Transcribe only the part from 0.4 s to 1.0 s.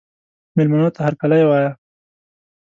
مېلمنو ته